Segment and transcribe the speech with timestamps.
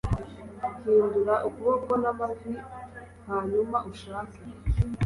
[0.81, 2.53] Hindura ukuboko namavi
[3.29, 4.41] hanyuma ushake